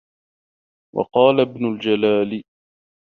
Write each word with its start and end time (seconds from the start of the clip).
وَقَالَ 0.95 1.39
ابْنُ 1.39 1.65
الْجَلَّالِ 1.65 2.43